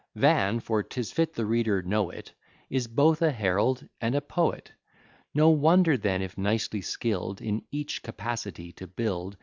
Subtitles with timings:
[0.15, 2.33] Van (for 'tis fit the reader know it)
[2.71, 4.71] Is both a Herald and a Poet;
[5.35, 9.37] No wonder then if nicely skill'd In each capacity to build.